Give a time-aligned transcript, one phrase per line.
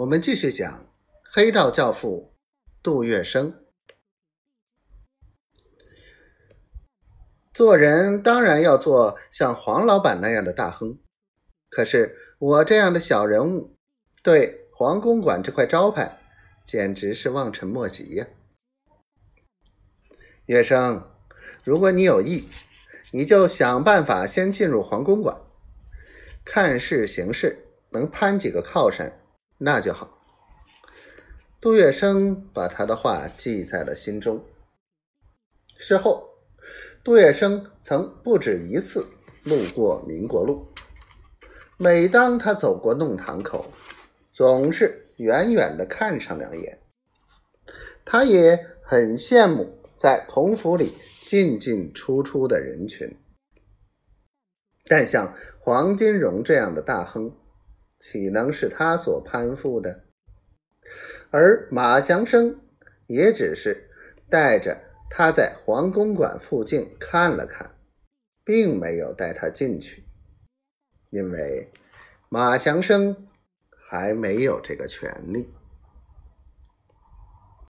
[0.00, 0.86] 我们继续讲
[1.30, 2.32] 黑道教父
[2.82, 3.52] 杜月笙。
[7.52, 10.98] 做人当然要做像黄老板那样的大亨，
[11.68, 13.76] 可是我这样的小人物，
[14.22, 16.18] 对黄公馆这块招牌，
[16.64, 18.26] 简直是望尘莫及呀！
[20.46, 21.04] 月笙，
[21.62, 22.48] 如果你有意，
[23.12, 25.42] 你就想办法先进入黄公馆，
[26.42, 29.19] 看事行事，能攀几个靠山。
[29.62, 30.18] 那就好。
[31.60, 34.42] 杜月笙把他的话记在了心中。
[35.76, 36.30] 事后，
[37.04, 39.06] 杜月笙曾不止一次
[39.44, 40.66] 路过民国路，
[41.76, 43.70] 每当他走过弄堂口，
[44.32, 46.80] 总是远远的看上两眼。
[48.06, 50.94] 他也很羡慕在同府里
[51.26, 53.14] 进进出出的人群，
[54.86, 57.36] 但像黄金荣这样的大亨。
[58.00, 60.02] 岂能是他所攀附的？
[61.30, 62.60] 而马祥生
[63.06, 63.88] 也只是
[64.28, 67.76] 带着他在黄公馆附近看了看，
[68.42, 70.02] 并没有带他进去，
[71.10, 71.70] 因为
[72.28, 73.28] 马祥生
[73.70, 75.48] 还没有这个权利。